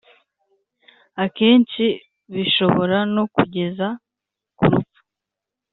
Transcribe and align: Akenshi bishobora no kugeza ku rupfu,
Akenshi 1.23 1.85
bishobora 2.33 2.97
no 3.15 3.23
kugeza 3.33 3.87
ku 4.57 4.63
rupfu, 4.71 5.01